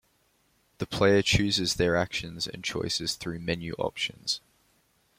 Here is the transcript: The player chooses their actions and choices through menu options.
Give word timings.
The 0.79 0.87
player 0.87 1.21
chooses 1.21 1.75
their 1.75 1.95
actions 1.95 2.47
and 2.47 2.63
choices 2.63 3.13
through 3.13 3.37
menu 3.37 3.73
options. 3.73 4.41